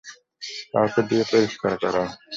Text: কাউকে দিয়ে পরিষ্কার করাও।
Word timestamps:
কাউকে 0.71 1.01
দিয়ে 1.09 1.23
পরিষ্কার 1.31 1.73
করাও। 1.81 2.07